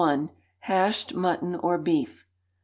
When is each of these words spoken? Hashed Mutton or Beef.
Hashed 0.61 1.13
Mutton 1.13 1.53
or 1.53 1.77
Beef. 1.77 2.25